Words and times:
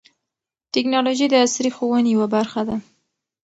ټیکنالوژي 0.73 1.25
د 1.29 1.35
عصري 1.45 1.71
ښوونې 1.75 2.09
یوه 2.15 2.27
برخه 2.35 2.61
ده. 2.67 2.75